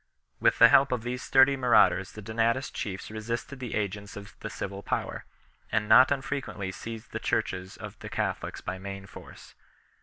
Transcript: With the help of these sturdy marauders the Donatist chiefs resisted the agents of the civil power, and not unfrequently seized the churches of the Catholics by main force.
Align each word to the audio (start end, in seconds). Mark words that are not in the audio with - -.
With 0.39 0.57
the 0.57 0.69
help 0.69 0.91
of 0.91 1.03
these 1.03 1.21
sturdy 1.21 1.55
marauders 1.55 2.13
the 2.13 2.23
Donatist 2.23 2.73
chiefs 2.73 3.11
resisted 3.11 3.59
the 3.59 3.75
agents 3.75 4.17
of 4.17 4.33
the 4.39 4.49
civil 4.49 4.81
power, 4.81 5.25
and 5.71 5.87
not 5.87 6.09
unfrequently 6.09 6.71
seized 6.71 7.11
the 7.11 7.19
churches 7.19 7.77
of 7.77 7.99
the 7.99 8.09
Catholics 8.09 8.61
by 8.61 8.79
main 8.79 9.05
force. 9.05 9.53